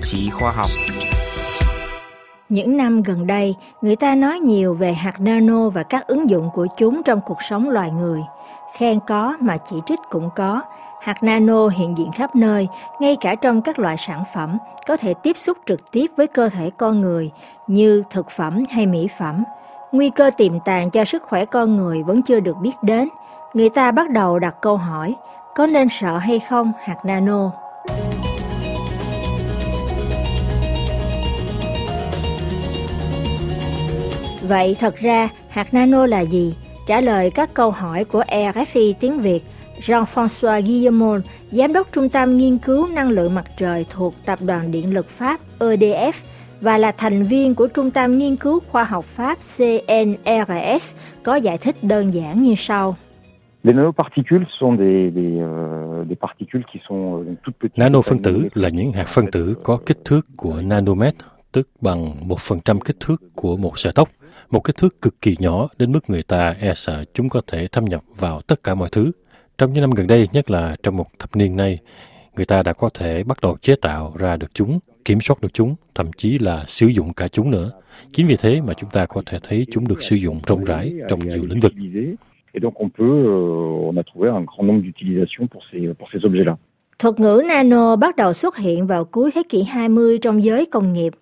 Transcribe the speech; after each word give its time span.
tạp 0.00 0.06
chí 0.06 0.30
khoa 0.30 0.50
học. 0.50 0.70
Những 2.48 2.76
năm 2.76 3.02
gần 3.02 3.26
đây, 3.26 3.54
người 3.82 3.96
ta 3.96 4.14
nói 4.14 4.38
nhiều 4.38 4.74
về 4.74 4.92
hạt 4.92 5.20
nano 5.20 5.68
và 5.68 5.82
các 5.82 6.06
ứng 6.06 6.30
dụng 6.30 6.50
của 6.54 6.66
chúng 6.76 7.02
trong 7.02 7.20
cuộc 7.26 7.42
sống 7.42 7.68
loài 7.68 7.90
người. 7.90 8.20
Khen 8.76 8.98
có 9.06 9.36
mà 9.40 9.56
chỉ 9.56 9.76
trích 9.86 9.98
cũng 10.10 10.30
có. 10.36 10.62
Hạt 11.02 11.22
nano 11.22 11.68
hiện 11.68 11.96
diện 11.96 12.12
khắp 12.12 12.36
nơi, 12.36 12.68
ngay 13.00 13.16
cả 13.20 13.34
trong 13.34 13.62
các 13.62 13.78
loại 13.78 13.96
sản 13.98 14.24
phẩm 14.34 14.58
có 14.86 14.96
thể 14.96 15.14
tiếp 15.14 15.36
xúc 15.36 15.58
trực 15.66 15.90
tiếp 15.90 16.06
với 16.16 16.26
cơ 16.26 16.48
thể 16.48 16.70
con 16.76 17.00
người 17.00 17.30
như 17.66 18.02
thực 18.10 18.30
phẩm 18.30 18.62
hay 18.70 18.86
mỹ 18.86 19.08
phẩm. 19.18 19.44
Nguy 19.92 20.10
cơ 20.10 20.30
tiềm 20.36 20.60
tàng 20.60 20.90
cho 20.90 21.04
sức 21.04 21.22
khỏe 21.22 21.44
con 21.44 21.76
người 21.76 22.02
vẫn 22.02 22.22
chưa 22.22 22.40
được 22.40 22.56
biết 22.56 22.74
đến. 22.82 23.08
Người 23.54 23.68
ta 23.68 23.90
bắt 23.90 24.10
đầu 24.10 24.38
đặt 24.38 24.56
câu 24.60 24.76
hỏi, 24.76 25.14
có 25.54 25.66
nên 25.66 25.88
sợ 25.88 26.18
hay 26.18 26.40
không 26.40 26.72
hạt 26.84 26.96
nano? 27.04 27.52
Vậy 34.50 34.76
thật 34.80 34.96
ra 34.96 35.28
hạt 35.48 35.74
nano 35.74 36.06
là 36.06 36.20
gì? 36.20 36.54
Trả 36.86 37.00
lời 37.00 37.30
các 37.30 37.54
câu 37.54 37.70
hỏi 37.70 38.04
của 38.04 38.22
RFI 38.28 38.94
tiếng 39.00 39.20
Việt, 39.20 39.40
Jean-François 39.80 40.62
Guillemot, 40.62 41.20
Giám 41.50 41.72
đốc 41.72 41.92
Trung 41.92 42.08
tâm 42.08 42.36
Nghiên 42.36 42.58
cứu 42.58 42.86
Năng 42.86 43.08
lượng 43.08 43.34
Mặt 43.34 43.44
trời 43.56 43.86
thuộc 43.90 44.14
Tập 44.24 44.38
đoàn 44.46 44.70
Điện 44.70 44.94
lực 44.94 45.08
Pháp 45.08 45.40
EDF 45.58 46.12
và 46.60 46.78
là 46.78 46.92
thành 46.92 47.24
viên 47.24 47.54
của 47.54 47.66
Trung 47.66 47.90
tâm 47.90 48.18
Nghiên 48.18 48.36
cứu 48.36 48.60
Khoa 48.68 48.84
học 48.84 49.04
Pháp 49.04 49.38
CNRS, 49.56 50.94
có 51.22 51.34
giải 51.36 51.58
thích 51.58 51.84
đơn 51.84 52.14
giản 52.14 52.42
như 52.42 52.54
sau. 52.56 52.96
Les 53.62 53.76
nanoparticules 53.76 54.48
sont 54.60 54.78
des, 54.78 55.10
des, 55.14 55.40
euh, 55.40 56.08
des 56.08 56.18
particules 56.20 56.64
qui 56.72 56.80
sont 56.88 57.18
euh, 57.18 57.36
toutes 57.44 57.58
petites. 57.60 57.78
Nano 57.78 58.02
phân 58.02 58.18
tử 58.18 58.48
là 58.54 58.68
những 58.68 58.92
hạt 58.92 59.08
phân 59.08 59.26
tử 59.32 59.54
có 59.62 59.78
kích 59.86 59.98
thước 60.04 60.26
của 60.36 60.60
nanomet, 60.62 61.14
tức 61.52 61.68
bằng 61.80 62.28
1% 62.28 62.78
kích 62.78 62.96
thước 63.00 63.16
của 63.34 63.56
một 63.56 63.78
sợi 63.78 63.92
tóc. 63.92 64.08
Một 64.50 64.64
kích 64.64 64.76
thước 64.76 65.02
cực 65.02 65.20
kỳ 65.20 65.36
nhỏ 65.38 65.68
đến 65.78 65.92
mức 65.92 66.10
người 66.10 66.22
ta 66.22 66.54
e 66.60 66.72
sợ 66.76 67.04
chúng 67.14 67.28
có 67.28 67.40
thể 67.46 67.68
thâm 67.68 67.84
nhập 67.84 68.02
vào 68.16 68.40
tất 68.40 68.62
cả 68.64 68.74
mọi 68.74 68.88
thứ. 68.92 69.12
Trong 69.58 69.72
những 69.72 69.80
năm 69.80 69.90
gần 69.90 70.06
đây, 70.06 70.28
nhất 70.32 70.50
là 70.50 70.76
trong 70.82 70.96
một 70.96 71.06
thập 71.18 71.36
niên 71.36 71.56
nay, 71.56 71.78
người 72.36 72.44
ta 72.44 72.62
đã 72.62 72.72
có 72.72 72.90
thể 72.94 73.22
bắt 73.24 73.40
đầu 73.42 73.56
chế 73.60 73.74
tạo 73.74 74.12
ra 74.18 74.36
được 74.36 74.54
chúng, 74.54 74.78
kiểm 75.04 75.20
soát 75.20 75.40
được 75.40 75.54
chúng, 75.54 75.74
thậm 75.94 76.12
chí 76.16 76.38
là 76.38 76.64
sử 76.68 76.86
dụng 76.86 77.12
cả 77.12 77.28
chúng 77.28 77.50
nữa. 77.50 77.72
Chính 78.12 78.26
vì 78.26 78.36
thế 78.36 78.60
mà 78.60 78.74
chúng 78.74 78.90
ta 78.90 79.06
có 79.06 79.22
thể 79.26 79.38
thấy 79.42 79.66
chúng 79.70 79.88
được 79.88 80.02
sử 80.02 80.16
dụng 80.16 80.40
rộng 80.46 80.64
rãi 80.64 80.94
trong 81.08 81.18
nhiều 81.18 81.46
lĩnh 81.46 81.60
vực. 81.60 81.72
Et 82.52 82.62
donc 82.62 82.74
on 82.74 82.88
peut, 82.98 83.24
euh, 83.24 83.86
on 83.86 83.98
a 83.98 84.02
trouvé 84.02 84.28
un 84.30 84.46
grand 84.46 84.66
nombre 84.68 84.82
d'utilisations 84.84 85.46
pour 85.52 85.62
ces, 85.72 85.94
pour 85.98 86.08
ces 86.12 86.22
objets-là. 86.22 86.56
Thuật 86.98 87.20
ngữ 87.20 87.42
nano 87.48 87.96
bắt 87.96 88.16
đầu 88.16 88.32
xuất 88.32 88.56
hiện 88.56 88.86
vào 88.86 89.04
cuối 89.04 89.30
thế 89.34 89.42
kỷ 89.48 89.62
20 89.62 90.18
trong 90.18 90.42
giới 90.42 90.66
công 90.66 90.92
nghiệp. 90.92 91.12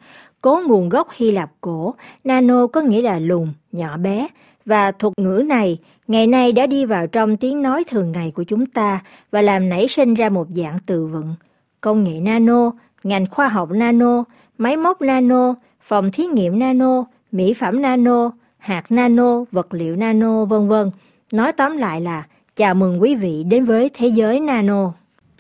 Có 0.40 0.62
nguồn 0.66 0.88
gốc 0.88 1.08
Hy 1.16 1.30
Lạp 1.30 1.50
cổ, 1.60 1.94
nano 2.24 2.66
có 2.66 2.80
nghĩa 2.80 3.02
là 3.02 3.18
lùn, 3.18 3.48
nhỏ 3.72 3.96
bé, 3.96 4.28
và 4.64 4.92
thuật 4.92 5.12
ngữ 5.16 5.42
này 5.46 5.78
ngày 6.08 6.26
nay 6.26 6.52
đã 6.52 6.66
đi 6.66 6.84
vào 6.84 7.06
trong 7.06 7.36
tiếng 7.36 7.62
nói 7.62 7.84
thường 7.90 8.12
ngày 8.12 8.32
của 8.34 8.42
chúng 8.44 8.66
ta 8.66 9.00
và 9.30 9.42
làm 9.42 9.68
nảy 9.68 9.88
sinh 9.88 10.14
ra 10.14 10.28
một 10.28 10.46
dạng 10.56 10.76
từ 10.86 11.06
vựng. 11.06 11.34
Công 11.80 12.04
nghệ 12.04 12.20
nano, 12.20 12.70
ngành 13.04 13.26
khoa 13.26 13.48
học 13.48 13.70
nano, 13.70 14.24
máy 14.58 14.76
móc 14.76 15.02
nano, 15.02 15.54
phòng 15.82 16.10
thí 16.10 16.24
nghiệm 16.24 16.58
nano, 16.58 17.04
mỹ 17.32 17.54
phẩm 17.54 17.82
nano, 17.82 18.30
hạt 18.58 18.92
nano, 18.92 19.44
vật 19.52 19.74
liệu 19.74 19.96
nano, 19.96 20.44
vân 20.44 20.68
vân. 20.68 20.90
Nói 21.32 21.52
tóm 21.52 21.76
lại 21.76 22.00
là 22.00 22.26
chào 22.56 22.74
mừng 22.74 23.02
quý 23.02 23.14
vị 23.14 23.44
đến 23.44 23.64
với 23.64 23.90
thế 23.94 24.08
giới 24.08 24.40
nano. 24.40 24.92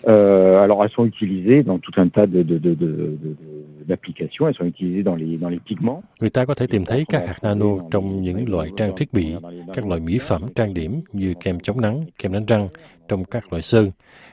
Euh, 0.02 0.60
alors 0.60 0.78
elles 0.80 0.92
sont 0.96 1.06
utilisées 1.06 1.62
dans 1.66 1.78
tout 1.78 1.92
un 1.96 2.08
tas 2.08 2.26
de, 2.26 2.42
de, 2.42 2.58
de, 2.58 2.74
de, 2.74 2.86
de, 3.22 3.57
d'applications, 3.88 4.46
elles 4.46 4.56
sont 4.58 4.66
utilisées 4.66 5.04
dans 5.04 5.16
les, 5.16 5.38
dans 5.40 5.52
les 5.52 5.60
pigments. 5.68 6.02
Người 6.20 6.30
ta 6.30 6.44
có 6.44 6.54
thể 6.54 6.66
tìm 6.66 6.84
thấy 6.84 7.04
các 7.08 7.28
hạt 7.28 7.38
nano 7.42 7.66
trong 7.90 8.22
những 8.22 8.48
loại 8.48 8.70
trang 8.76 8.96
thiết 8.96 9.12
bị, 9.12 9.34
các 9.74 9.86
loại 9.86 10.00
mỹ 10.00 10.18
phẩm 10.22 10.42
trang 10.54 10.74
điểm 10.74 11.00
như 11.12 11.34
kem 11.44 11.60
chống 11.60 11.80
nắng, 11.80 12.04
kem 12.18 12.32
đánh 12.32 12.46
răng, 12.46 12.68
trong 13.08 13.24
các 13.24 13.52
loại 13.52 13.62
sơn. 13.62 13.90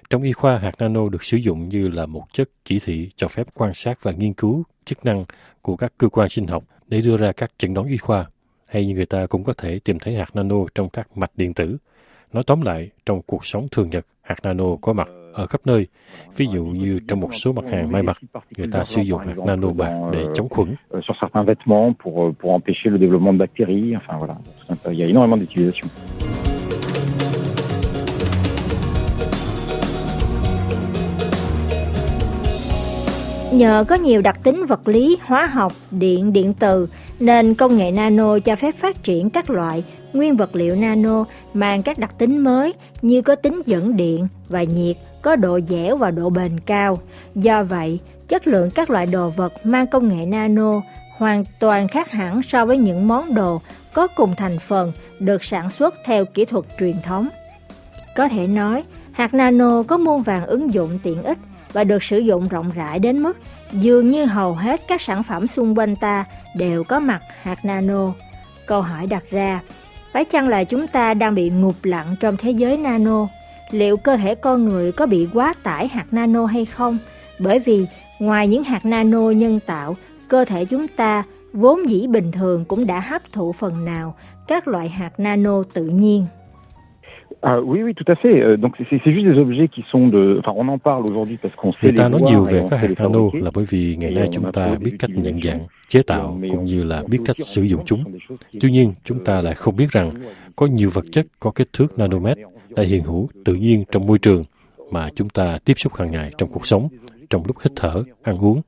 Trong 0.09 0.21
y 0.21 0.31
khoa, 0.31 0.57
hạt 0.57 0.75
nano 0.79 1.09
được 1.09 1.23
sử 1.23 1.37
dụng 1.37 1.69
như 1.69 1.87
là 1.87 2.05
một 2.05 2.23
chất 2.33 2.49
chỉ 2.63 2.79
thị 2.79 3.09
cho 3.15 3.27
phép 3.27 3.47
quan 3.53 3.73
sát 3.73 4.03
và 4.03 4.11
nghiên 4.11 4.33
cứu 4.33 4.63
chức 4.85 5.05
năng 5.05 5.25
của 5.61 5.75
các 5.75 5.93
cơ 5.97 6.09
quan 6.09 6.29
sinh 6.29 6.47
học 6.47 6.63
để 6.87 7.01
đưa 7.01 7.17
ra 7.17 7.31
các 7.31 7.51
chẩn 7.57 7.73
đoán 7.73 7.87
y 7.87 7.97
khoa. 7.97 8.25
Hay 8.65 8.85
như 8.85 8.93
người 8.93 9.05
ta 9.05 9.25
cũng 9.25 9.43
có 9.43 9.53
thể 9.53 9.79
tìm 9.79 9.99
thấy 9.99 10.15
hạt 10.15 10.35
nano 10.35 10.55
trong 10.75 10.89
các 10.89 11.17
mạch 11.17 11.31
điện 11.37 11.53
tử. 11.53 11.77
Nói 12.33 12.43
tóm 12.47 12.61
lại, 12.61 12.89
trong 13.05 13.21
cuộc 13.21 13.45
sống 13.45 13.67
thường 13.71 13.89
nhật, 13.89 14.05
hạt 14.21 14.35
nano 14.43 14.75
có 14.81 14.93
mặt 14.93 15.07
ở 15.35 15.47
khắp 15.47 15.61
nơi. 15.65 15.87
Ví 16.37 16.47
dụ 16.53 16.65
như 16.65 16.99
trong 17.07 17.19
một 17.19 17.29
số 17.35 17.51
mặt 17.51 17.65
hàng 17.71 17.91
may 17.91 18.03
mặc, 18.03 18.17
người 18.57 18.67
ta 18.71 18.85
sử 18.85 19.01
dụng 19.01 19.19
hạt 19.19 19.37
nano 19.45 19.71
bạc 19.71 19.93
để 20.13 20.25
chống 20.35 20.49
khuẩn. 20.49 20.75
Énormément 24.97 25.39
d'utilisations. 25.39 25.87
Nhờ 33.53 33.83
có 33.87 33.95
nhiều 33.95 34.21
đặc 34.21 34.39
tính 34.43 34.65
vật 34.65 34.87
lý, 34.87 35.17
hóa 35.21 35.45
học, 35.45 35.73
điện, 35.91 36.33
điện 36.33 36.53
từ, 36.53 36.87
nên 37.19 37.53
công 37.53 37.77
nghệ 37.77 37.91
nano 37.91 38.39
cho 38.39 38.55
phép 38.55 38.75
phát 38.75 39.03
triển 39.03 39.29
các 39.29 39.49
loại 39.49 39.83
nguyên 40.13 40.37
vật 40.37 40.55
liệu 40.55 40.75
nano 40.75 41.25
mang 41.53 41.83
các 41.83 41.99
đặc 41.99 42.15
tính 42.17 42.43
mới 42.43 42.73
như 43.01 43.21
có 43.21 43.35
tính 43.35 43.61
dẫn 43.65 43.97
điện 43.97 44.27
và 44.49 44.63
nhiệt, 44.63 44.95
có 45.25 45.35
độ 45.35 45.59
dẻo 45.67 45.97
và 45.97 46.11
độ 46.11 46.29
bền 46.29 46.59
cao. 46.59 46.99
Do 47.35 47.63
vậy, 47.63 47.99
chất 48.27 48.47
lượng 48.47 48.69
các 48.71 48.89
loại 48.89 49.05
đồ 49.05 49.29
vật 49.29 49.65
mang 49.65 49.87
công 49.87 50.07
nghệ 50.09 50.25
nano 50.25 50.81
hoàn 51.17 51.43
toàn 51.59 51.87
khác 51.87 52.11
hẳn 52.11 52.43
so 52.43 52.65
với 52.65 52.77
những 52.77 53.07
món 53.07 53.35
đồ 53.35 53.61
có 53.93 54.07
cùng 54.07 54.35
thành 54.35 54.59
phần 54.59 54.91
được 55.19 55.43
sản 55.43 55.69
xuất 55.69 55.93
theo 56.05 56.25
kỹ 56.25 56.45
thuật 56.45 56.65
truyền 56.79 56.95
thống. 57.03 57.27
Có 58.15 58.27
thể 58.27 58.47
nói, 58.47 58.83
hạt 59.11 59.33
nano 59.33 59.83
có 59.83 59.97
muôn 59.97 60.21
vàng 60.21 60.45
ứng 60.45 60.73
dụng 60.73 60.99
tiện 61.03 61.23
ích 61.23 61.37
và 61.73 61.83
được 61.83 62.03
sử 62.03 62.17
dụng 62.17 62.47
rộng 62.47 62.71
rãi 62.75 62.99
đến 62.99 63.23
mức 63.23 63.37
dường 63.71 64.11
như 64.11 64.25
hầu 64.25 64.53
hết 64.53 64.81
các 64.87 65.01
sản 65.01 65.23
phẩm 65.23 65.47
xung 65.47 65.77
quanh 65.77 65.95
ta 65.95 66.25
đều 66.55 66.83
có 66.83 66.99
mặt 66.99 67.21
hạt 67.41 67.65
nano. 67.65 68.13
Câu 68.65 68.81
hỏi 68.81 69.07
đặt 69.07 69.23
ra, 69.29 69.59
phải 70.11 70.25
chăng 70.25 70.47
là 70.47 70.63
chúng 70.63 70.87
ta 70.87 71.13
đang 71.13 71.35
bị 71.35 71.49
ngụp 71.49 71.75
lặng 71.83 72.15
trong 72.19 72.37
thế 72.37 72.51
giới 72.51 72.77
nano? 72.77 73.27
Liệu 73.71 73.97
cơ 73.97 74.17
thể 74.17 74.35
con 74.35 74.65
người 74.65 74.91
có 74.91 75.05
bị 75.05 75.27
quá 75.33 75.53
tải 75.63 75.87
hạt 75.87 76.05
nano 76.11 76.45
hay 76.45 76.65
không? 76.65 76.97
Bởi 77.39 77.59
vì 77.59 77.85
ngoài 78.19 78.47
những 78.47 78.63
hạt 78.63 78.85
nano 78.85 79.29
nhân 79.31 79.59
tạo, 79.65 79.95
cơ 80.27 80.45
thể 80.45 80.65
chúng 80.65 80.87
ta 80.87 81.23
vốn 81.53 81.89
dĩ 81.89 82.07
bình 82.07 82.31
thường 82.31 82.65
cũng 82.65 82.87
đã 82.87 82.99
hấp 82.99 83.21
thụ 83.31 83.53
phần 83.53 83.85
nào 83.85 84.15
các 84.47 84.67
loại 84.67 84.89
hạt 84.89 85.19
nano 85.19 85.63
tự 85.73 85.85
nhiên. 85.85 86.25
Ah, 87.41 87.59
oui, 87.63 87.83
oui, 87.83 87.93
tout 87.93 88.11
à 88.11 88.15
fait. 88.15 88.41
Euh, 88.41 88.57
donc 88.57 88.73
c'est 88.77 88.99
c'est 89.03 89.13
juste 89.13 89.27
des 89.27 89.37
objets 89.39 89.67
qui 89.67 89.83
sont 89.91 90.07
de. 90.07 90.39
Enfin, 90.39 90.53
on 90.55 90.67
en 90.67 90.79
parle 90.79 91.05
aujourd'hui 91.05 91.37
parce 91.43 91.55
qu'on 91.55 91.71
sait 91.71 91.83
Người 91.83 91.91
les 91.91 91.97
ta 91.97 92.09
nói 92.09 92.21
nhiều 92.21 92.43
về 92.43 92.67
các 92.69 92.77
hạt 92.77 92.87
nano 92.97 93.19
là 93.33 93.51
bởi 93.53 93.65
vì 93.69 93.95
ngày 93.95 94.11
nay 94.11 94.29
chúng 94.31 94.51
ta 94.51 94.75
biết 94.81 94.95
cách 94.99 95.09
nhận 95.13 95.41
dạng, 95.41 95.59
chế 95.89 96.01
tạo 96.01 96.39
cũng 96.51 96.65
như 96.65 96.83
là 96.83 97.03
biết 97.07 97.19
cách 97.25 97.35
sử 97.39 97.61
dụng 97.61 97.81
chúng. 97.85 98.03
Tuy 98.61 98.71
nhiên, 98.71 98.93
chúng 99.03 99.23
ta 99.23 99.41
lại 99.41 99.55
không 99.55 99.75
biết 99.75 99.91
rằng 99.91 100.11
có 100.55 100.65
nhiều 100.65 100.89
vật 100.93 101.05
chất 101.11 101.25
có 101.39 101.51
kích 101.51 101.69
thước 101.73 101.99
nanomet 101.99 102.37
đã 102.75 102.83
hiện 102.83 103.03
hữu 103.03 103.29
tự 103.45 103.53
nhiên 103.53 103.83
trong 103.91 104.05
môi 104.07 104.19
trường 104.19 104.43
mà 104.91 105.09
chúng 105.15 105.29
ta 105.29 105.57
tiếp 105.65 105.73
xúc 105.77 105.95
hàng 105.95 106.11
ngày 106.11 106.31
trong 106.37 106.49
cuộc 106.51 106.67
sống, 106.67 106.87
trong 107.29 107.43
lúc 107.45 107.59
hít 107.59 107.71
thở, 107.75 108.03
ăn 108.23 108.37
uống. 108.37 108.61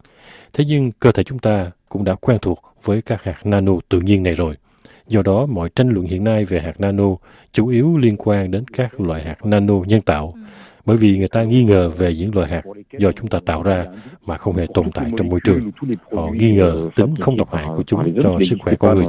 Thế 0.53 0.66
nhưng 0.66 0.91
cơ 0.91 1.12
thể 1.12 1.23
chúng 1.23 1.40
ta 1.40 1.72
cũng 1.90 2.03
đã 2.03 2.16
quen 2.16 2.38
thuộc 2.41 2.62
với 2.84 3.01
các 3.01 3.23
hạt 3.23 3.46
nano 3.46 3.73
tự 3.90 4.01
nhiên 4.01 4.23
này 4.23 4.34
rồi. 4.34 4.56
Do 5.07 5.22
đó, 5.22 5.46
mọi 5.46 5.69
tranh 5.75 5.90
luận 5.90 6.06
hiện 6.06 6.23
nay 6.23 6.46
về 6.46 6.62
hạt 6.62 6.79
nano 6.79 7.16
chủ 7.51 7.67
yếu 7.67 7.97
liên 7.97 8.16
quan 8.17 8.51
đến 8.51 8.63
các 8.67 9.01
loại 9.01 9.23
hạt 9.23 9.46
nano 9.46 9.73
nhân 9.85 10.01
tạo, 10.01 10.34
bởi 10.85 10.97
vì 10.97 11.17
người 11.17 11.28
ta 11.28 11.44
nghi 11.44 11.63
ngờ 11.63 11.90
về 11.90 12.16
những 12.16 12.35
loại 12.35 12.50
hạt 12.50 12.62
do 13.00 13.12
chúng 13.12 13.28
ta 13.28 13.40
tạo 13.46 13.64
ra 13.64 13.85
mà 14.26 14.37
không 14.37 14.55
hề 14.55 14.67
tồn 14.73 14.91
tại 14.91 15.11
trong 15.17 15.29
môi 15.29 15.40
trường. 15.43 15.72
Họ 16.11 16.29
nghi 16.34 16.55
ngờ 16.55 16.90
tính 16.96 17.16
không 17.16 17.37
độc 17.37 17.53
hại 17.53 17.66
của 17.78 17.84
chúng 17.84 18.22
cho 18.23 18.40
sức 18.49 18.55
khỏe 18.59 18.76
con 18.79 18.96
người. 18.97 19.05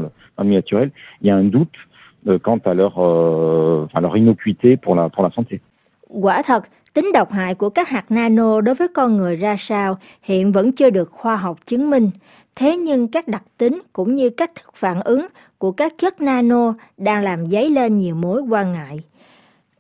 Euh, 2.27 2.39
quant 2.39 2.59
à 2.65 2.75
leur, 2.75 2.99
euh, 2.99 3.87
leur 4.01 4.17
innocuité 4.17 4.77
pour 4.77 4.97
la, 4.97 5.09
pour 5.09 5.23
la 5.23 5.31
santé. 5.31 5.61
Quả 6.09 6.43
thật, 6.43 6.65
tính 6.95 7.13
độc 7.13 7.33
hại 7.33 7.55
của 7.55 7.71
các 7.71 7.89
hạt 7.89 8.05
nano 8.11 8.61
đối 8.61 8.75
với 8.75 8.89
con 8.89 9.17
người 9.17 9.37
ra 9.37 9.57
sao 9.59 9.99
hiện 10.23 10.53
vẫn 10.53 10.73
chưa 10.73 10.91
được 10.91 11.11
khoa 11.11 11.37
học 11.37 11.59
chứng 11.67 11.91
minh. 11.91 12.11
Thế 12.57 12.77
nhưng 12.77 13.09
các 13.09 13.29
đặc 13.29 13.43
tính 13.59 13.83
cũng 13.93 14.15
như 14.15 14.31
cách 14.31 14.55
thức 14.55 14.75
phản 14.75 15.01
ứng 15.01 15.27
của 15.59 15.73
các 15.73 15.95
chất 15.99 16.21
nano 16.21 16.75
đang 16.97 17.25
làm 17.25 17.49
dấy 17.51 17.69
lên 17.69 17.99
nhiều 17.99 18.15
mối 18.15 18.43
quan 18.43 18.73
ngại. 18.73 19.01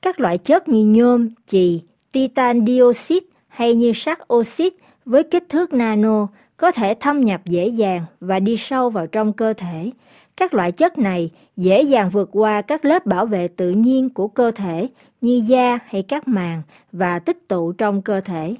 Các 0.02 0.20
loại 0.20 0.38
chất 0.38 0.68
như 0.68 0.84
nhôm, 0.84 1.28
chì, 1.46 1.82
titan 2.12 2.66
dioxide 2.66 3.26
hay 3.48 3.74
như 3.74 3.92
sắt 3.92 4.18
oxit 4.32 4.72
với 5.04 5.22
kích 5.22 5.44
thước 5.48 5.72
nano 5.72 6.26
có 6.56 6.72
thể 6.72 6.94
thâm 7.00 7.20
nhập 7.20 7.40
dễ 7.44 7.66
dàng 7.66 8.04
và 8.20 8.40
đi 8.40 8.56
sâu 8.56 8.90
vào 8.90 9.06
trong 9.06 9.32
cơ 9.32 9.52
thể. 9.52 9.90
Các 10.38 10.54
loại 10.54 10.72
chất 10.72 10.98
này 10.98 11.30
dễ 11.56 11.82
dàng 11.82 12.08
vượt 12.08 12.28
qua 12.32 12.62
các 12.62 12.84
lớp 12.84 13.06
bảo 13.06 13.26
vệ 13.26 13.48
tự 13.48 13.70
nhiên 13.70 14.10
của 14.10 14.28
cơ 14.28 14.50
thể 14.50 14.88
như 15.20 15.42
da 15.46 15.78
hay 15.86 16.02
các 16.02 16.28
màng 16.28 16.62
và 16.92 17.18
tích 17.18 17.48
tụ 17.48 17.72
trong 17.72 18.02
cơ 18.02 18.20
thể. 18.20 18.54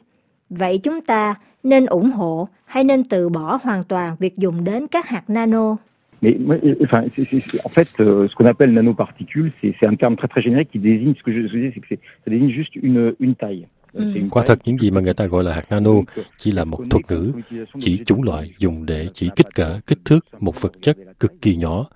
Vậy 0.51 0.79
chúng 0.79 1.01
ta 1.01 1.35
nên 1.63 1.87
ủng 1.87 2.11
hộ 2.11 2.49
hay 2.65 2.85
nên 2.85 3.05
từ 3.05 3.29
bỏ 3.29 3.59
hoàn 3.63 3.85
toàn 3.85 4.17
việc 4.19 4.37
dùng 4.37 4.65
đến 4.65 4.87
các 4.87 5.09
hạt 5.09 5.31
nano? 5.31 5.77
Mais 6.21 6.35
euh, 6.35 6.79
enfin, 6.81 7.09
c 7.17 7.19
est, 7.19 7.31
c 7.31 7.35
est, 7.35 7.61
en 7.65 7.69
fait, 7.69 7.89
euh, 8.01 8.27
ce 8.29 8.35
qu'on 8.35 8.47
appelle 8.47 8.73
nanoparticules, 8.75 9.53
c'est 9.63 9.87
un 9.87 9.97
terme 9.97 10.17
très 10.17 10.29
très 10.29 10.43
générique 10.43 10.71
qui 10.73 10.81
désigne, 10.81 11.15
ce 11.15 11.23
que 11.23 11.33
je, 11.33 11.47
je 11.47 11.57
disais, 11.57 11.73
c'est 11.75 11.81
que 11.81 11.95
ça 12.25 12.31
désigne 12.31 12.51
juste 12.51 12.75
une, 12.75 13.15
une 13.21 13.35
taille. 13.37 13.67
Quả 14.31 14.43
thật 14.47 14.59
những 14.65 14.79
gì 14.79 14.91
mà 14.91 15.01
người 15.01 15.15
ta 15.15 15.27
gọi 15.27 15.45
là 15.45 15.55
hạt 15.55 15.65
nano 15.71 15.93
chỉ 16.39 16.53
là 16.53 16.65
một 16.65 16.81
thuật 16.91 17.11
ngữ, 17.11 17.33
chỉ 17.81 18.01
chủng 18.07 18.23
loại 18.23 18.53
dùng 18.59 18.87
để 18.87 19.09
chỉ 19.15 19.31
kích 19.37 19.55
cỡ, 19.55 19.81
kích 19.87 19.99
thước 20.05 20.27
một 20.41 20.61
vật 20.61 20.73
chất 20.83 20.97
cực 21.21 21.33
kỳ 21.43 21.57
nhỏ. 21.57 21.87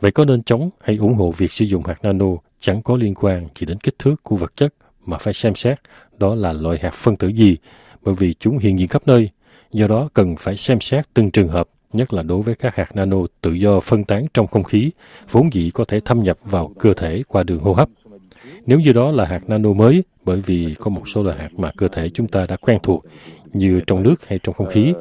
Vậy 0.00 0.10
có 0.10 0.24
nên 0.24 0.42
chống 0.42 0.70
hay 0.80 0.96
ủng 0.96 1.14
hộ 1.14 1.30
việc 1.30 1.52
sử 1.52 1.64
dụng 1.64 1.84
hạt 1.84 1.98
nano 2.02 2.26
chẳng 2.60 2.82
có 2.82 2.96
liên 2.96 3.14
quan 3.14 3.48
chỉ 3.54 3.66
đến 3.66 3.80
kích 3.80 3.98
thước 3.98 4.22
của 4.22 4.36
vật 4.36 4.52
chất 4.56 4.74
mà 5.06 5.18
phải 5.18 5.34
xem 5.34 5.54
xét 5.54 5.78
đó 6.18 6.34
là 6.34 6.52
loại 6.52 6.78
hạt 6.82 6.94
phân 6.94 7.16
tử 7.16 7.28
gì, 7.28 7.56
bởi 8.02 8.14
vì 8.14 8.34
chúng 8.34 8.58
hiện 8.58 8.78
diện 8.78 8.88
khắp 8.88 9.02
nơi. 9.06 9.30
Do 9.72 9.86
đó 9.86 10.08
cần 10.14 10.36
phải 10.36 10.56
xem 10.56 10.80
xét 10.80 11.14
từng 11.14 11.30
trường 11.30 11.48
hợp, 11.48 11.68
nhất 11.92 12.12
là 12.12 12.22
đối 12.22 12.42
với 12.42 12.54
các 12.54 12.76
hạt 12.76 12.96
nano 12.96 13.16
tự 13.40 13.52
do 13.52 13.80
phân 13.80 14.04
tán 14.04 14.26
trong 14.34 14.46
không 14.46 14.62
khí, 14.62 14.90
vốn 15.30 15.54
dĩ 15.54 15.70
có 15.70 15.84
thể 15.84 16.00
thâm 16.00 16.22
nhập 16.22 16.38
vào 16.44 16.72
cơ 16.78 16.94
thể 16.94 17.22
qua 17.28 17.42
đường 17.42 17.60
hô 17.60 17.72
hấp. 17.72 17.88
Nếu 18.66 18.80
như 18.80 18.92
đó 18.92 19.10
là 19.10 19.24
hạt 19.24 19.48
nano 19.48 19.72
mới, 19.72 20.04
bởi 20.30 20.40
vì 20.46 20.74
có 20.78 20.90
một 20.90 21.08
số 21.08 21.22
loại 21.22 21.36
hạt 21.38 21.48
mà 21.56 21.70
cơ 21.76 21.88
thể 21.88 22.08
chúng 22.08 22.28
ta 22.28 22.46
đã 22.46 22.56
quen 22.56 22.78
thuộc, 22.82 23.04
như 23.52 23.80
trong 23.86 24.02
nước 24.02 24.28
hay 24.28 24.38
trong 24.42 24.54
không 24.54 24.70
khí, 24.70 24.92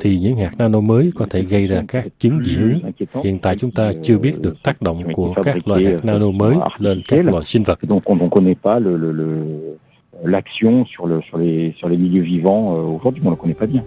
thì 0.00 0.18
những 0.18 0.36
hạt 0.36 0.50
nano 0.58 0.80
mới 0.80 1.10
có 1.14 1.26
thể 1.30 1.42
gây 1.42 1.66
ra 1.66 1.82
các 1.88 2.04
chứng 2.18 2.40
dị 2.44 2.56
ứng. 2.56 2.80
Hiện 3.24 3.38
tại 3.38 3.56
chúng 3.58 3.70
ta 3.70 3.92
chưa 4.02 4.18
biết 4.18 4.40
được 4.40 4.62
tác 4.62 4.82
động 4.82 5.02
của 5.12 5.34
các 5.44 5.68
loại 5.68 5.84
hạt 5.84 6.04
nano 6.04 6.30
mới 6.30 6.56
lên 6.78 7.02
các 7.08 7.24
loài 7.24 7.44
sinh 7.44 7.62
vật. 7.62 7.78
l'action 10.24 10.84
sur, 10.84 11.06
le, 11.06 11.20
sur, 11.30 11.38
les, 11.38 11.72
sur 11.78 11.88
les 11.88 11.96
milieux 11.96 12.24
vivants 12.24 12.74
euh, 12.74 12.96
aujourd'hui, 12.96 13.22
on 13.24 13.30
ne 13.30 13.34
le 13.34 13.36
connaît 13.36 13.54
pas 13.54 13.66
bien. 13.66 13.82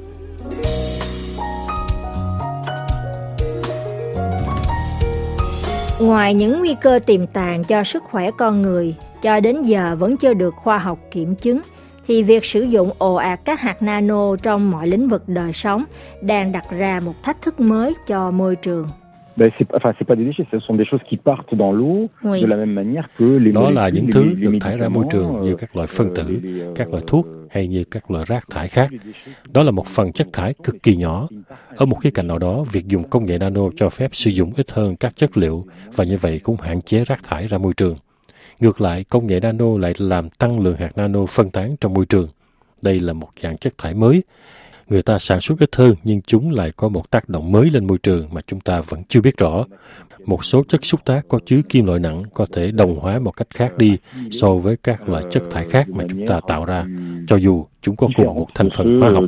Ngoài 6.00 6.34
những 6.34 6.60
nguy 6.60 6.76
cơ 6.82 7.00
tiềm 7.06 7.28
tàng 7.28 7.64
cho 7.64 7.84
sức 7.84 8.04
khỏe 8.04 8.32
con 8.38 8.62
người 8.62 8.96
cho 9.22 9.40
đến 9.40 9.62
giờ 9.62 9.96
vẫn 10.00 10.18
chưa 10.18 10.34
được 10.34 10.54
khoa 10.56 10.78
học 10.78 11.00
kiểm 11.12 11.36
chứng, 11.36 11.62
thì 12.08 12.24
việc 12.24 12.46
sử 12.46 12.62
dụng 12.62 12.92
ồ 12.98 13.16
ạt 13.16 13.40
các 13.46 13.60
hạt 13.60 13.82
nano 13.82 14.36
trong 14.36 14.72
mọi 14.72 14.88
lĩnh 14.88 15.10
vực 15.10 15.24
đời 15.28 15.54
sống 15.54 15.84
đang 16.22 16.52
đặt 16.52 16.66
ra 16.78 17.00
một 17.06 17.14
thách 17.24 17.42
thức 17.42 17.60
mới 17.60 17.94
cho 18.08 18.32
môi 18.32 18.56
trường. 18.56 18.88
Ben, 19.38 19.50
c'est 19.60 19.68
enfin 19.70 19.94
c'est 20.00 20.08
pas 20.08 20.16
des 20.16 20.26
déchets, 20.26 20.46
ce 20.52 20.60
sont 20.60 20.78
des 20.78 20.86
choses 20.92 21.04
qui 21.10 21.18
partent 21.26 21.56
dans 21.58 21.72
l'eau 21.72 22.10
oui. 22.24 22.42
de 22.42 22.48
la 22.48 22.56
même 22.56 22.76
manière 22.76 23.08
que 23.18 23.40
les 23.40 23.54
Đó 23.54 23.70
là 23.70 23.90
những 23.90 24.08
thứ 24.12 24.34
được 24.34 24.54
thải 24.62 24.78
ra 24.78 24.90
môi 24.90 25.06
trường 25.12 25.44
như 25.44 25.56
các 25.56 25.76
loại 25.76 25.88
phân 25.88 26.14
tử, 26.16 26.42
các 26.76 26.90
loại 26.90 27.04
thuốc 27.08 27.28
hay 27.50 27.68
như 27.68 27.84
các 27.84 28.12
loại 28.12 28.26
rác 28.28 28.50
thải 28.50 28.68
khác. 28.68 28.90
Đó 29.50 29.64
là 29.64 29.72
một 29.72 29.88
phần 29.88 30.12
chất 30.12 30.28
thải 30.34 30.54
cực 30.64 30.84
kỳ 30.84 30.96
nhỏ. 30.96 31.28
Ở 31.76 31.86
một 31.86 31.98
khía 32.02 32.10
cạnh 32.10 32.28
nào 32.28 32.40
đó, 32.40 32.66
việc 32.72 32.88
dùng 32.88 33.10
công 33.10 33.26
nghệ 33.26 33.38
nano 33.38 33.62
cho 33.76 33.90
phép 33.90 34.10
sử 34.14 34.30
dụng 34.30 34.52
ít 34.56 34.72
hơn 34.72 34.96
các 34.96 35.14
chất 35.16 35.38
liệu 35.38 35.66
và 35.96 36.04
như 36.04 36.18
vậy 36.18 36.40
cũng 36.44 36.58
hạn 36.62 36.82
chế 36.82 37.04
rác 37.04 37.24
thải 37.24 37.48
ra 37.48 37.58
môi 37.58 37.74
trường. 37.74 37.96
Ngược 38.60 38.82
lại, 38.82 39.04
công 39.04 39.28
nghệ 39.28 39.40
nano 39.40 39.78
lại 39.78 39.94
làm 39.98 40.30
tăng 40.30 40.60
lượng 40.60 40.76
hạt 40.76 40.98
nano 40.98 41.26
phân 41.26 41.50
tán 41.50 41.76
trong 41.82 41.94
môi 41.94 42.06
trường. 42.06 42.28
Đây 42.82 43.00
là 43.00 43.14
một 43.14 43.30
dạng 43.44 43.58
chất 43.58 43.78
thải 43.78 43.94
mới. 43.94 44.24
Người 44.90 45.02
ta 45.02 45.20
sản 45.20 45.42
xuất 45.42 45.60
ít 45.60 45.76
hơn 45.76 45.96
nhưng 46.04 46.22
chúng 46.22 46.52
lại 46.52 46.72
có 46.76 46.90
một 46.90 47.12
tác 47.12 47.30
động 47.30 47.52
mới 47.52 47.70
lên 47.70 47.88
môi 47.88 47.98
trường 47.98 48.28
mà 48.32 48.42
chúng 48.48 48.60
ta 48.60 48.82
vẫn 48.82 49.04
chưa 49.10 49.22
biết 49.22 49.38
rõ. 49.38 49.66
Một 50.26 50.46
số 50.46 50.64
chất 50.68 50.86
xúc 50.86 51.06
tác 51.06 51.22
có 51.28 51.40
chứa 51.46 51.62
kim 51.70 51.86
loại 51.86 52.00
nặng 52.00 52.24
có 52.34 52.46
thể 52.54 52.72
đồng 52.72 52.96
hóa 52.96 53.20
một 53.20 53.32
cách 53.32 53.48
khác 53.50 53.78
đi 53.78 53.98
so 54.32 54.54
với 54.54 54.78
các 54.84 55.10
loại 55.10 55.24
chất 55.32 55.44
thải 55.52 55.70
khác 55.70 55.90
mà 55.90 56.04
chúng 56.10 56.28
ta 56.28 56.40
tạo 56.48 56.66
ra, 56.66 56.86
cho 57.28 57.36
dù 57.36 57.66
chúng 57.82 57.96
có 57.96 58.08
cùng 58.16 58.26
một 58.26 58.48
thành 58.56 58.70
phần 58.70 59.02
hóa 59.02 59.10
học. 59.10 59.24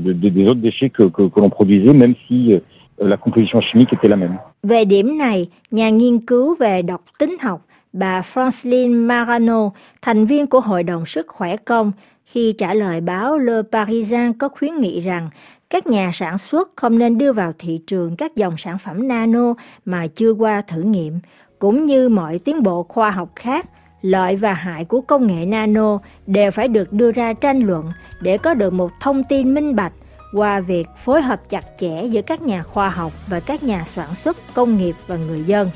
Về 4.63 4.85
điểm 4.85 5.17
này, 5.17 5.47
nhà 5.71 5.89
nghiên 5.89 6.19
cứu 6.19 6.55
về 6.59 6.81
độc 6.81 7.03
tính 7.19 7.37
học 7.41 7.65
bà 7.93 8.21
Francine 8.21 9.05
Marano, 9.05 9.69
thành 10.01 10.25
viên 10.25 10.47
của 10.47 10.59
Hội 10.59 10.83
đồng 10.83 11.05
Sức 11.05 11.27
khỏe 11.27 11.57
công, 11.57 11.91
khi 12.25 12.55
trả 12.57 12.73
lời 12.73 13.01
báo 13.01 13.37
Le 13.37 13.61
Parisien 13.71 14.33
có 14.33 14.49
khuyến 14.49 14.75
nghị 14.81 15.01
rằng 15.01 15.29
các 15.69 15.87
nhà 15.87 16.11
sản 16.13 16.37
xuất 16.37 16.71
không 16.75 16.99
nên 16.99 17.17
đưa 17.17 17.33
vào 17.33 17.53
thị 17.59 17.81
trường 17.87 18.15
các 18.15 18.35
dòng 18.35 18.57
sản 18.57 18.77
phẩm 18.77 19.07
nano 19.07 19.53
mà 19.85 20.07
chưa 20.07 20.31
qua 20.31 20.61
thử 20.61 20.81
nghiệm, 20.81 21.19
cũng 21.59 21.85
như 21.85 22.09
mọi 22.09 22.39
tiến 22.39 22.63
bộ 22.63 22.83
khoa 22.83 23.11
học 23.11 23.29
khác, 23.35 23.69
lợi 24.01 24.35
và 24.35 24.53
hại 24.53 24.85
của 24.85 25.01
công 25.01 25.27
nghệ 25.27 25.45
nano 25.45 25.99
đều 26.27 26.51
phải 26.51 26.67
được 26.67 26.93
đưa 26.93 27.11
ra 27.11 27.33
tranh 27.33 27.59
luận 27.59 27.91
để 28.21 28.37
có 28.37 28.53
được 28.53 28.73
một 28.73 28.91
thông 29.01 29.23
tin 29.23 29.53
minh 29.53 29.75
bạch 29.75 29.93
qua 30.33 30.59
việc 30.59 30.87
phối 30.97 31.21
hợp 31.21 31.49
chặt 31.49 31.65
chẽ 31.77 32.03
giữa 32.05 32.21
các 32.21 32.41
nhà 32.41 32.63
khoa 32.63 32.89
học 32.89 33.11
và 33.27 33.39
các 33.39 33.63
nhà 33.63 33.83
sản 33.85 34.15
xuất 34.15 34.37
công 34.53 34.77
nghiệp 34.77 34.95
và 35.07 35.15
người 35.15 35.43
dân. 35.43 35.69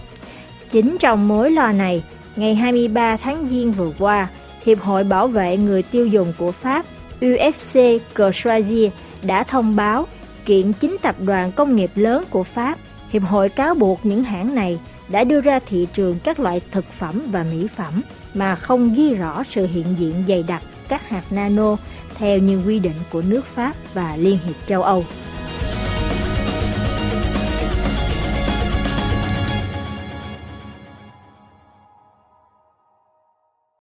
Chính 0.69 0.97
trong 0.99 1.27
mối 1.27 1.51
lo 1.51 1.71
này, 1.71 2.03
ngày 2.35 2.55
23 2.55 3.17
tháng 3.17 3.47
Giêng 3.47 3.71
vừa 3.71 3.91
qua, 3.99 4.27
Hiệp 4.65 4.79
hội 4.79 5.03
Bảo 5.03 5.27
vệ 5.27 5.57
người 5.57 5.83
tiêu 5.83 6.07
dùng 6.07 6.33
của 6.37 6.51
Pháp 6.51 6.85
UFC 7.21 7.99
Choisir 8.15 8.91
đã 9.23 9.43
thông 9.43 9.75
báo 9.75 10.07
kiện 10.45 10.73
chính 10.73 10.97
tập 11.01 11.15
đoàn 11.19 11.51
công 11.51 11.75
nghiệp 11.75 11.91
lớn 11.95 12.23
của 12.29 12.43
Pháp. 12.43 12.77
Hiệp 13.09 13.23
hội 13.23 13.49
cáo 13.49 13.75
buộc 13.75 14.05
những 14.05 14.23
hãng 14.23 14.55
này 14.55 14.79
đã 15.09 15.23
đưa 15.23 15.41
ra 15.41 15.59
thị 15.65 15.87
trường 15.93 16.19
các 16.23 16.39
loại 16.39 16.61
thực 16.71 16.85
phẩm 16.91 17.21
và 17.31 17.45
mỹ 17.51 17.67
phẩm 17.75 18.01
mà 18.33 18.55
không 18.55 18.93
ghi 18.93 19.13
rõ 19.13 19.43
sự 19.43 19.67
hiện 19.67 19.85
diện 19.97 20.23
dày 20.27 20.43
đặc 20.43 20.61
các 20.87 21.09
hạt 21.09 21.23
nano 21.31 21.77
theo 22.15 22.37
như 22.37 22.61
quy 22.65 22.79
định 22.79 22.95
của 23.11 23.21
nước 23.21 23.45
Pháp 23.45 23.73
và 23.93 24.15
Liên 24.15 24.37
hiệp 24.45 24.55
châu 24.67 24.83
Âu. 24.83 25.05